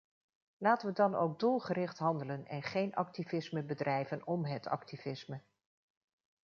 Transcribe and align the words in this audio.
Laten 0.57 0.87
we 0.87 0.93
dan 0.93 1.15
ook 1.15 1.39
doelgericht 1.39 1.97
handelen 1.97 2.45
en 2.45 2.63
geen 2.63 2.95
activisme 2.95 3.63
bedrijven 3.63 4.27
om 4.27 4.45
het 4.45 4.67
activisme. 4.67 5.41